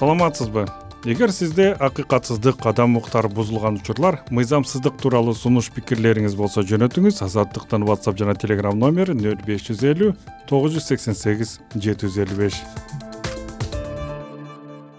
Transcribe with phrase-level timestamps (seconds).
[0.00, 0.64] саламатсызбы?
[1.04, 8.16] Эгер сизде акыйкатсыздык адам укуктары бузулган учурлар мыйзамсыздык тууралуу сунуш пикирлериңиз болсо жөнөтүңүз азаттыктын whatsapp
[8.16, 10.14] жана telegram номери нөл беш жүз элүү
[10.48, 12.56] тогуз жүз сексен сегиз жети жүз элүү беш.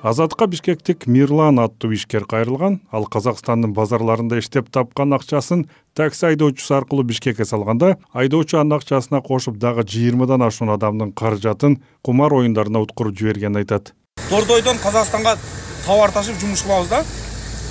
[0.05, 5.65] Азаттыкка бишкектик мирлан аттуу ишкер кайрылган ал казакстандын базарларында иштеп тапкан акчасын
[5.97, 12.37] такси айдоочусу аркылуу бишкекке салганда айдоочу анын акчасына кошуп дагы жыйырмадан ашуун адамдын каражатын кумар
[12.37, 13.93] оюндарына уткуруп жибергенин айтат
[14.31, 15.37] дордойдон казакстанга
[15.85, 17.03] товар ташып жумуш кылабыз да.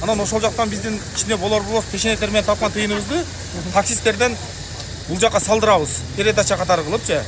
[0.02, 3.24] Анан ошол жактан биздин кичине болор болбос печенеттер менен тапкан тыйыныбызды
[3.72, 4.36] таксисттерден
[5.08, 5.88] бул жака салдырабыз.
[6.16, 7.22] Передача катары кылыпчы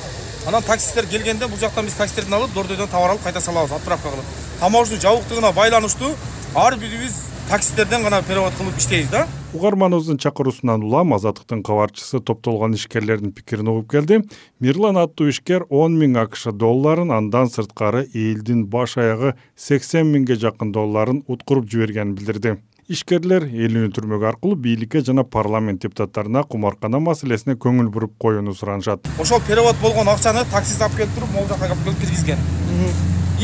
[0.47, 4.25] анан таксисттер келгенде бул жактан биз таксисттерден алып дордойдон товар алып кайта салабыз отправка кылып.
[4.61, 6.15] Таможня жабыктыгына байланыштуу
[6.55, 7.13] ар бирибиз
[7.53, 9.27] таксисттерден гана перевод кылып иштейбиз да?
[9.53, 14.23] Угарманыбыздын чакыруусунан улам азаттыктын кабарчысы топтолгон ишкерлердин пикирин угуп келди.
[14.59, 20.73] Мирлан аттуу ишкер он миң акш долларын андан сырткары элдин баш аягы сексен миңге жакын
[20.73, 22.55] долларын уткуруп жибергенин билдирди.
[22.89, 29.05] Ишкерлер эл өнүктүрмөк аркылуу бийликке жана парламент депутаттарына кумаркана маселесине көңүл буруп коюуну суранышат.
[29.21, 32.39] Ошол перевод болгон акчаны таксист алып келип туруп могул жака алып келип киргизген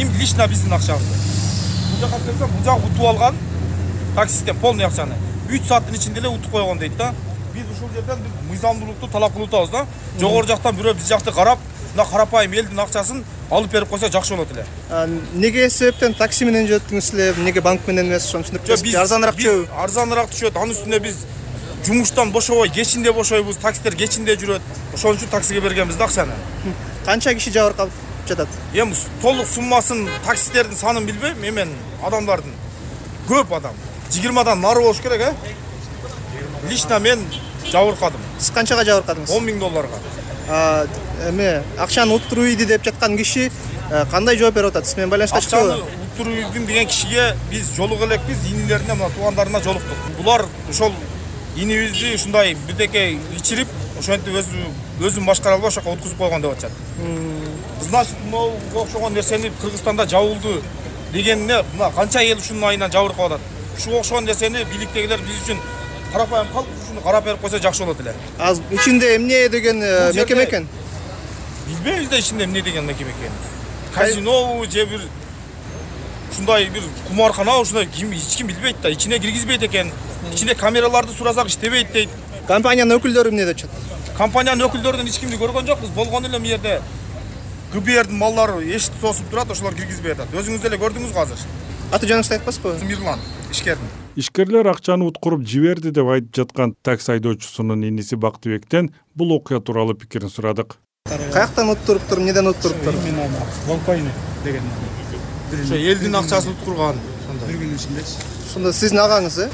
[0.01, 1.21] им лично биздин акчабызды.
[1.93, 3.41] Бул жака алып келсем бул жак утуп алган
[4.19, 5.15] таксисттен полный акчаны
[5.49, 7.15] үч сааттын ичинде эле утуп койгон дейт да.
[7.55, 8.19] Биз ушул жерден
[8.51, 9.87] мыйзамдуулукту талап кылып атабыз да.
[10.21, 11.59] Жогору жактан бирөө биз жакты карап
[11.95, 14.67] мына карапайым элдин акчасын алып берип койсо жакшы болот эле.
[14.91, 17.31] Эмнеге себептен такси менен жүрөттүңүз эле?
[17.33, 20.61] Эмнеге банк менен эмес ошону түшүндүрүп бересизби арзаныраак түшөбү арзаныраак түшөт.
[20.61, 21.25] Анын үстүнө биз
[21.87, 24.63] жумуштан бошобой кечинде бошойбуз таксисттер кечинде жүрөт.
[24.95, 26.37] Ошон үчүн таксиге бергенбиз да акчаны.
[27.07, 27.89] Канча киши жабыркап
[28.29, 28.49] жатат?
[28.75, 31.73] Эми толук суммасын таксисттердин санын билбейм эмен
[32.05, 32.53] адамдардын.
[33.29, 35.33] Көп адам жыйырмадан нары болуш керек э?
[36.69, 37.25] Лично мен
[37.71, 38.21] жабыркадым.
[38.39, 39.31] Сиз канчага жабыркадыңыз?
[39.37, 39.99] Он миң долларга.
[41.29, 43.51] Эме акчаны уттуруп ийди деп жаткан киши
[43.91, 44.87] э, кандай жооп берип атат?
[44.87, 49.63] Сиз менен байланышка чыктыбы акчаны уттуруп ийдим деген кишиге биз жолуга элекпиз инилерине мына туугандарына
[49.63, 49.99] жолуктук.
[50.19, 50.93] Булар ошол
[51.57, 53.69] инибизди ушундай бирдеке ичирип
[53.99, 54.35] ошентип
[55.01, 56.73] өзүн башкара албай ошол жака уткузуп койгон деп атышат.
[57.83, 60.63] Значит могуга окшогон нерсени кыргызстанда жабылды
[61.13, 63.41] дегенине мына канча эл ушунун айынан жабыркап атат
[63.79, 65.59] ушуга окшогон нерсени бийликтегилер биз үчүн
[66.13, 68.15] карапайым калк ушуну карап берип койсо жакшы болот эле.
[68.39, 70.69] Азыр ичинде эмне деген э, мекеме экен?
[71.69, 73.33] билбейбиз да ичинде эмне деген мекеме экенин
[73.95, 75.01] казинобу же бир
[76.33, 79.93] ушундай бир кумарканабы ушундай ким эч ким билбейт да ичине киргизбейт экен.
[80.33, 82.09] Ичинде камераларды сурасак иштебейт дейт.
[82.49, 83.71] Компаниянын өкүлдөрү эмне деп атышат
[84.19, 85.91] компаниянын өкүлдөрүнөн эч кимди көргөн жокпуз.
[85.91, 86.81] Болгону эле бул жерде
[87.73, 90.33] гбрдин малдары эшикти тосуп турат ошолор киргизбей атат.
[90.33, 91.39] Өзүңүз деле көрдүңүз го азыр
[91.93, 93.89] аты жөнүңүздү айтып мирлан ишкердин
[94.19, 100.29] ишкерлер акчаны уткуруп жиберди деп айтып жаткан такси айдоочусунун иниси бактыбектен бул окуя тууралуу пикирин
[100.29, 100.77] сурадык.
[101.33, 104.11] Каяктан уттуруптур эмнеден уттуруптур именно волпойны
[104.45, 104.63] деген
[105.53, 106.99] ошо элдин акчасын уткурган.
[107.47, 108.03] Бир күнүн ичинде.
[108.51, 109.49] Ошондо сиздин агаңыз э?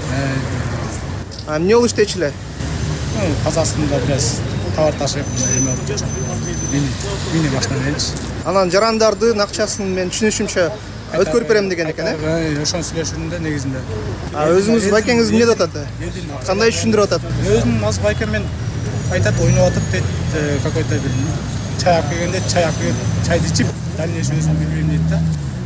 [1.59, 2.33] Эмне болуп иштечү эле
[3.45, 4.41] казакстанда бир аз
[4.77, 5.27] товар ташып
[5.59, 6.07] эме болуп жатчу
[6.73, 6.89] мини
[7.35, 10.71] мини машинамененчи анан жарандардын акчасын менин түшүнүшүмчө
[11.23, 12.63] өткөрүп берем деген экен э?
[12.63, 13.83] Ошону сүйлөшүрдүм да негизинде.
[14.35, 15.87] Өзүңүз байкеңиз эмне деп атат?
[16.47, 17.29] Кандай түшүндүрүп атат?
[17.55, 18.49] Өзүм азыр байке менен
[19.13, 20.05] айтат ойноп атып дейт
[20.37, 21.15] э, какой то бир
[21.79, 25.21] чай алып келгенде чай алып келип чайды ичип дальнейший өзүм билбейм дейт да.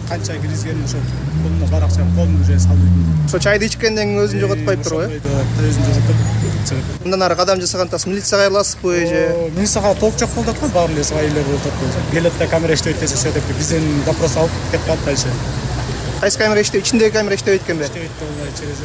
[0.08, 1.00] Канча киргизгенин ошол
[1.42, 5.02] колуна бар акчаны колун уже салып ийдим дейт ошо чайды ичкенден кийин өзүн жоготуп го
[5.02, 5.20] э?
[5.68, 6.47] өзүн жоготуп
[7.04, 9.50] мындан ары кадам жасаган атасыз милицияга кайрыласызбы же?
[9.56, 13.00] Милицияга толук жок болуп атат го баарын эле свайилер болуп атат келет да камера иштебейт
[13.00, 15.28] десе все таки бизден допрос алып кетип калат дальше.
[16.20, 18.78] Кайсы камера иштебейт ичиндеги камера иштебейт экенби иштебейт да через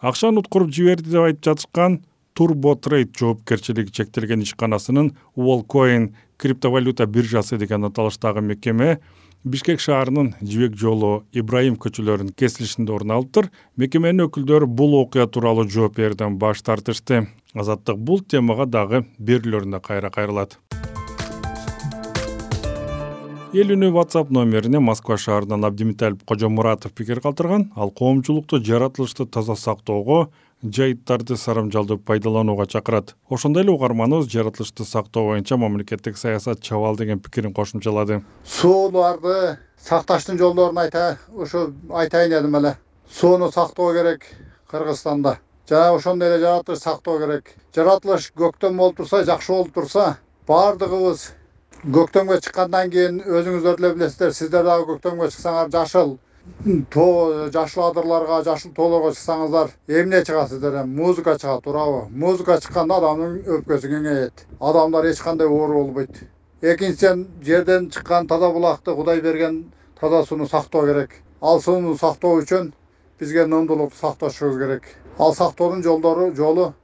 [0.00, 2.00] акчаны уткуруп жиберди деп айтып жатышкан
[2.32, 9.00] турбо трейд жоопкерчилиги чектелген ишканасынын уолкоин криптовалюта биржасы деген аталыштагы мекеме
[9.44, 13.48] бишкек шаарынын жибек жолу ибраим көчөлөрүнүн кесилишинде орун алыптыр
[13.80, 17.26] мекеменин өкүлдөрү бул окуя тууралуу жооп берүүдөн баш тартышты.
[17.54, 20.58] Азаттык бул темага дагы берүүлөрүндө кайра кайрылат.
[23.50, 27.72] Эл үнү whatsapp номерине москва шаарынан абдимиталип кожомуратов пикир калтырган.
[27.74, 30.28] Ал коомчулукту жаратылышты таза сактоого
[30.62, 33.14] жайыттарды сарамжалдуу пайдаланууга чакырат.
[33.28, 38.22] Ошондой эле угарманыбыз жаратылышты сактоо боюнча мамлекеттик саясат чабал деген пикирин кошумчалады.
[38.44, 42.76] Сууларды сакташтын жолдорун айта ушу айтайын дедим эле.
[43.10, 44.24] Сууну сактоо керек
[44.70, 45.38] кыргызстанда.
[45.68, 47.54] Жана ошондой эле жаратылышты сактоо керек.
[47.74, 51.30] Жаратылыш көктөм болуп турса жакшы болуп турса баардыгыбыз
[51.80, 56.18] көктөмгө чыккандан кийин өзүңүздөр деле билесиздер сиздер дагы көктөмгө чыксаңар жашыл
[56.90, 62.08] тоо жашыл адырларга жашыл тоолорго чыксаңыздар эмне чыгат сиздер эми музыка чыгат туурабы.
[62.10, 64.46] Музыка чыкканда адамдын өпкөсү кеңейет.
[64.60, 66.10] Адамдар эч кандай оору болбойт.
[66.62, 71.10] Экинчиден жерден чыккан таза булакты кудай берген таза сууну сактоо керек.
[71.40, 72.72] Ал сууну сактоо үчүн
[73.18, 74.82] бизге нымдуулукту сакташыбыз керек.
[75.18, 76.74] Ал сактоонун жолдору жолу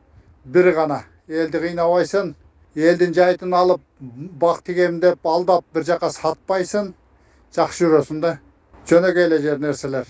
[0.45, 1.05] бир гана.
[1.29, 2.35] Элди кыйнабайсың
[2.77, 6.93] элдин жайтын алып бак тигем деп алдап бир жака сатпайсың
[7.57, 8.39] жакшы жүрөсүң да
[8.87, 10.07] жөнөкөй эле жер нерселер.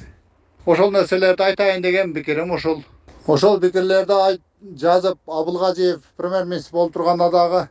[0.67, 2.83] Ошол нерселерди айтайын деген пикирим ушул.
[3.27, 4.39] Ошол пикирлерди
[4.77, 7.69] жазып абылгазиев премьер министр болуп турганда дагы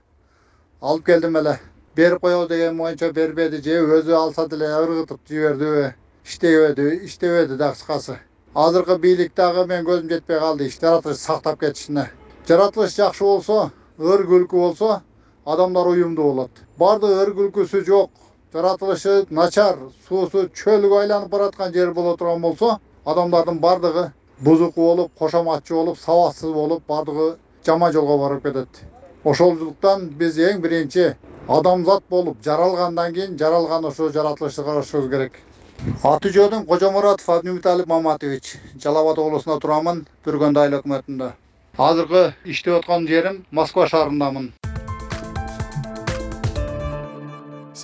[0.81, 1.59] алып келдим эле.
[1.95, 5.93] Берип коебуз деген боюнча бербеди же өзү алса деле ыргытып жибердиби
[6.25, 8.17] иштебеди иштебеди да кыскасы.
[8.55, 12.09] Азыркы бийлик дагы менин көзүм жетпей калды жаратылышты сактап кетишине.
[12.47, 15.01] Жаратылыш жакшы болсо ыр күлкү болсо
[15.45, 16.51] адамдар уюмдуу болот.
[16.77, 18.09] Баардыгы ыр күлкүсү жок
[18.53, 19.77] жаратылышы начар
[20.07, 26.51] суусу чөлгө айланып бараткан жер боло турган болсо адамдардын баардыгы бузуку болуп кошоматчу болуп сабаксыз
[26.53, 28.67] болуп баардыгы жаман жолго барып кетет.
[29.23, 31.15] Ошолдуктан биз эң биринчи
[31.47, 35.39] адамзат болуп жаралгандан кийин жаралган ошо жаратылышты карашыбыз керек.
[36.03, 38.55] Аты жөнүм кожомуратов абдимуталип маматович.
[38.81, 40.05] Жалал абад облусунда турамын.
[40.25, 41.33] Бүргөндү айыл өкмөтүндө.
[41.77, 44.53] Азыркы иштеп аткан жерим москва шаарындамын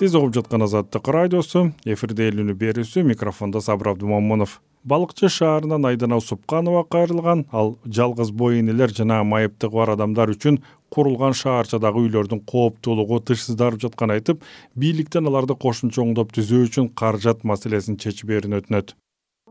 [0.02, 4.56] сиз угуп жаткан азаттык радиосу эфирде эл үнү берүүсү микрофондо сабыр абдымомунов
[4.92, 10.58] балыкчы шаарынан айдана усупканова кайрылган ал жалгыз бой энелер жана майыптыгы бар адамдар үчүн
[10.90, 14.42] курулган шаарчадагы үйлөрдүн кооптуулугу тышсыздарып жатканын айтып
[14.74, 18.96] бийликтен аларды кошумча оңдоп түзөө үчүн каражат маселесин чечүбээрин өтүнөт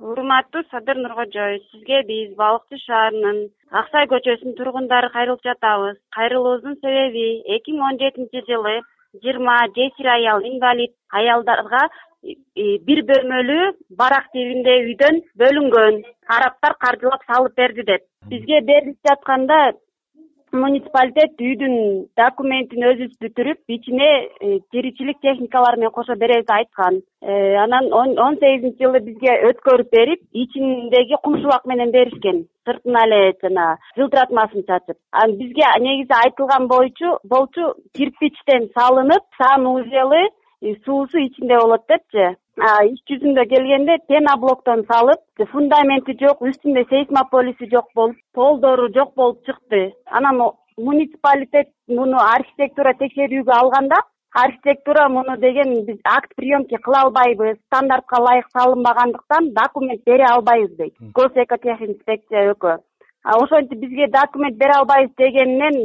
[0.03, 5.95] урматтуу садыр нуркожоев сизге биз балыкчы шаарынын ак сай көчөсүнүн тургундары кайрылып жатабыз.
[6.17, 8.81] Кайрылуубуздун себеби эки миң он жетинчи жылы
[9.19, 11.83] жыйырма жесир аял инвалид аялдарга
[12.87, 16.01] бир бөлмөлүү барак типинде үйдөн бөлүнгөн.
[16.27, 18.03] Арабтар каржылап салып берди деп.
[18.29, 19.73] Бизге берилип жатканда
[20.53, 21.75] муниципалитет үйдүн
[22.19, 27.01] документин өзүбүз бүтүрүп ичине э, тиричилик техникалары менен кошо беребиз деп айткан.
[27.21, 33.77] Э, анан он сегизинчи жылы бизге өткөрүп берип ичиндеги кумшубак менен беришкен сыртына эле жана
[33.97, 40.27] жылтыратмасын чачып анан бизге негизи айтылган болчу кирпичтен салынып санузелы
[40.85, 48.17] суусу ичинде болот депчи иш жүзүндө келгенде пеноблоктон салып фундаменти жок үстүндө сейсмополиси жок болуп
[48.33, 49.93] полдору жок болуп чыкты.
[50.05, 50.41] Анан
[50.77, 54.01] муниципалитет муну архитектура текшерүүгө алганда
[54.33, 60.95] архитектура муну деген биз акт приемки кыла албайбыз стандартка ылайык салынбагандыктан документ бере албайбыз дейт.
[61.13, 62.77] Гос экотехинспекция өкү
[63.23, 65.75] ошентип бизге документ бере албайбыз дегенинен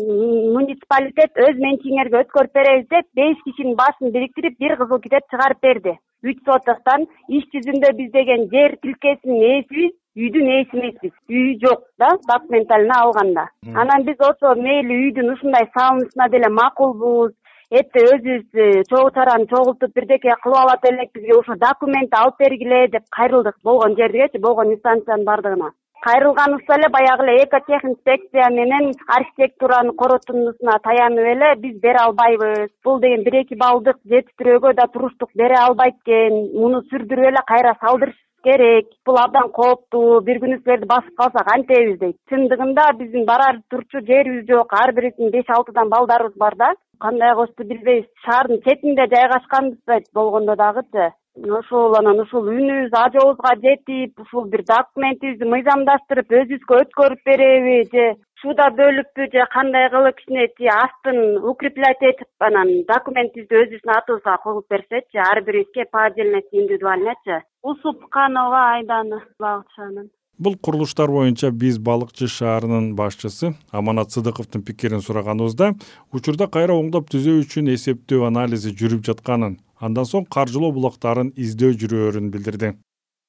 [0.55, 5.95] муниципалитет өз менчигиңерге өткөрүп беребиз деп беш кишинин башын бириктирип бир кызыл китеп чыгарып берди.
[6.25, 12.17] Үч сотоктон иш жүзүндө биз деген жер тилкесинин ээсибиз үйдүн ээси эмеспиз үй жок да
[12.33, 13.49] документально алганда.
[13.75, 17.33] Анан биз ошо мейли үйдүн ушундай салынышына деле макулбуз.
[17.69, 22.87] Этти өзүбүз э, чогуу чараны чогултуп бирдеке кылып алат элекпиз бизге ушул документ алып бергиле
[22.93, 25.73] деп кайрылдык болгон жердегечи болгон инстанциянын баардыгына
[26.05, 32.71] кайрылганыбызда эле баягы эле экотехинспекция менен архитектуранын коротундусуна таянып эле биз бере албайбыз.
[32.85, 36.39] Бул деген бир эки баллдык жетиштирүүгө да туруштук бере албайт экен.
[36.61, 38.87] Муну сүрдүрүп эле кайра салдырыш керек.
[39.07, 42.17] Бул абдан кооптуу бир күнү силерди басып калса кантебиз дейт.
[42.31, 44.73] Чындыгында биздин барар турчу жерибиз жок.
[44.73, 46.73] Ар бирибиздин беш алтыдан балдарыбыз бар да.
[47.01, 48.11] Кандай кылышты билбейбиз.
[48.25, 56.33] Шаардын четинде жайгашканбыз болгондо дагычы ошол анан ушул үнүбүз ажобузга жетип ушул бир документибизди мыйзамдаштырып
[56.41, 58.07] өзүбүзгө өткөрүп береби же
[58.41, 61.21] суда бөлүппү же кандай кылып кичине тиги астын
[61.53, 69.21] укреплять этип анан документибизди өзүбүздүн атыбызга коюп берсечи ар бирибизге по отдельности индивидуальночу усупканова айдана
[69.39, 70.09] балыкчанын
[70.39, 75.73] бул курулуштар боюнча биз балыкчы шаарынын башчысы аманат сыдыковдун пикирин сураганыбызда
[76.13, 82.31] учурда кайра оңдоп түзөө үчүн эсептөө анализи жүрүп жатканын андан соң каржылоо булактарын издөө жүрөөрүн
[82.35, 82.73] билдирди.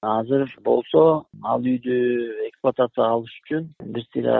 [0.02, 1.04] Азыр болсо
[1.44, 1.96] ал үйдү
[2.48, 4.36] эксплуатацияга алыш үчүн бир сыйра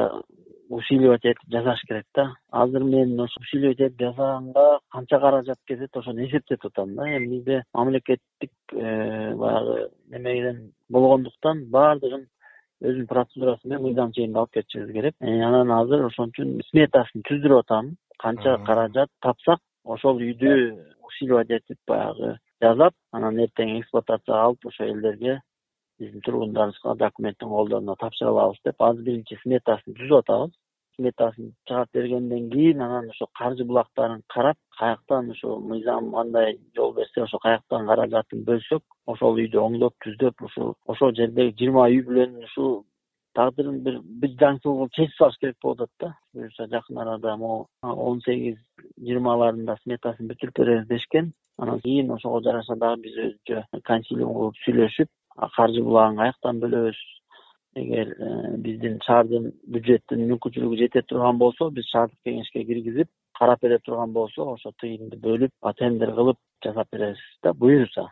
[0.70, 2.36] усиливать этип жасаш керек да.
[2.52, 7.10] Азыр мен ошо усиливать этип жасаганга канча каражат кетет ошону эсептеп атам да.
[7.18, 12.28] Эми бизде мамлекеттик э, баягы немеден болгондуктан баардыгын
[12.84, 15.16] өзүнүн процедурасы менен мыйзам чегинде алып кетишибиз керек.
[15.22, 17.96] Э, анан азыр ошон үчүн сметасын түздүрүп атам.
[18.20, 20.54] Канча каражат тапсак ошол үйдү
[21.08, 25.40] усиливать этип баягы жасап анан эртең эксплуатацияга алып ошо элдерге
[26.00, 30.54] биздин тургундарыбызга документтин колдоруна тапшыра алабыз деп азыр биринчи сметасын түзүп атабыз.
[30.98, 37.22] Сметасын чыгарып бергенден кийин анан ошо каржы булактарын карап каяктан ушу мыйзам кандай жол берсе
[37.24, 38.84] ошо каяктан каражатын бөлсөк
[39.14, 42.74] ошол үйдү оңдоп түздөп ушул ошол жердеги жыйырма үй бүлөнүн ушул
[43.38, 46.14] тагдырын бир бир жаңсыз чечип салыш керек болуп атат да.
[46.34, 48.58] Буюрса жакын арада могу он сегиз
[48.98, 51.32] жыйырмаларында сметасын бүтүрүп беребиз дешкен.
[51.58, 55.14] Анан кийин ошого жараша дагы биз өзүнчө консилиум кылып сүйлөшүп
[55.56, 57.00] каржы булагын каяктан бөлөбүз.
[57.78, 58.14] Эгер
[58.66, 64.48] биздин шаардын бюджеттин мүмкүнчүлүгү жете турган болсо биз шаардык кеңешке киргизип карап бере турган болсо
[64.56, 68.08] ошо тыйынды бөлүп тендер кылып жасап беребиз да буюрса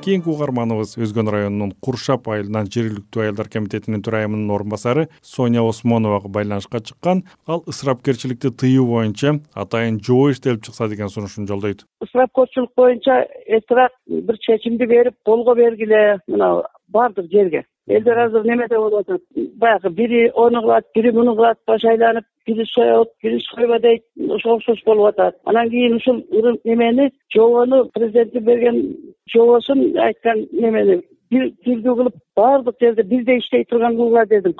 [0.00, 6.80] кийинки угарманыбыз өзгөн районунун куршап айылынан жергиликтүү аялдар комитетинин төрайымынын орун басары соня осмоновага байланышка
[6.80, 7.24] чыккан.
[7.46, 11.84] Ал ысырапкерчиликти тыюу боюнча атайын жобо иштелип чыкса деген сунушун жолдойт.
[12.00, 17.66] Ысырапкорчулук боюнча эртерээк бир чечимди берип колго бергиле мына баардык жерге
[17.96, 19.22] элдер азыр немеде болуп атат?
[19.62, 24.56] Баягы бири ону кылат бири муну кылат баш айланып бири соет бири сойбо дейт ошого
[24.56, 25.34] окшош болуп атат.
[25.44, 26.22] Анан кийин ушул
[26.64, 28.96] немени жобону президенттин берген
[29.32, 31.02] жобосун айткан немени?
[31.30, 34.54] Бир түрдүү кылып баардык жерде бирдей иштей турган кылгыла дедим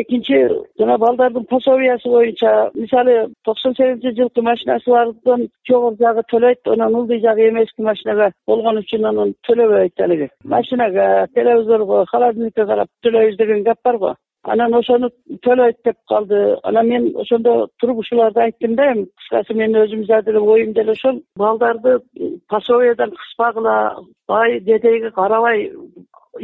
[0.00, 0.38] экинчи
[0.78, 7.20] жана балдардын пособиясы боюнча мисалы токсон сегизинчи жылкы машинасы бардын жогору жагы төлөйт анан ылдый
[7.20, 13.78] жагы эмески машинага болгон үчүн анан төлөбөйт алиги машинага телевизорго холодильникке карап төлөйбүз деген гап
[13.84, 14.14] бар го.
[14.42, 15.08] Анан ошону
[15.46, 16.56] төлөйт деп калды.
[16.64, 19.06] Анан мен ошондо туруп ушуларды айттым да эми.
[19.20, 21.22] Кыскасы менин өзүм деле оюм деле ошол.
[21.36, 22.00] Балдарды
[22.48, 25.70] пособиядан кыспагыла бай детейге карабай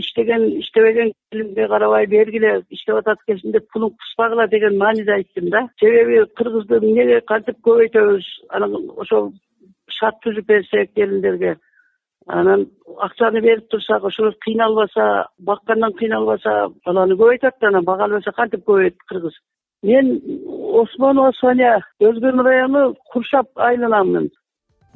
[0.01, 5.69] иштеген иштебеген келинге карабай бергиле иштеп атат экенсиң деп пулун кыспагыла деген мааниде айттым да.
[5.81, 8.27] Себеби кыргызды эмнеге кантип көбөйтөбүз?
[8.51, 9.33] Анан ошол
[9.99, 11.57] шарт түзүп берсек келиндерге.
[12.27, 12.67] Анан
[12.99, 18.97] акчаны берип турсак ошолор кыйналбаса баккандан кыйналбаса баланы көбөйтөт да анан бага албаса кантип көбөйөт
[19.09, 19.39] кыргыз?
[19.83, 20.21] Мен
[20.83, 24.29] осмонова соня өзгөн району куршап айылынанмын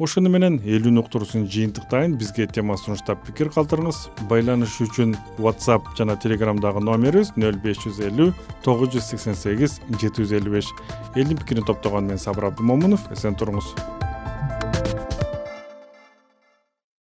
[0.00, 3.99] ошону менен элүүнү уктуруусун жыйынтыктайын бизге тема сунуштап пикир калтырыңыз.
[4.30, 8.30] Байланыш үчүн whatsapp жана телеграмдагы номерибиз нөл беш жүз элүү
[8.64, 10.72] тогуз жүз сексен сегиз жети жүз элүү беш.
[11.14, 13.75] Элдин пикирин топтогон мен сабыр абдымомунов эсен туруңуз